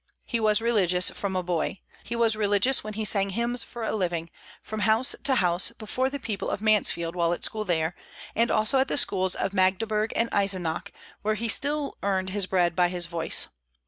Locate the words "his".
12.31-12.47, 12.89-13.05